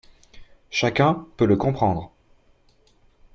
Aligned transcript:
Chacun 0.71 1.27
peut 1.37 1.45
le 1.45 1.55
comprendre. 1.57 2.11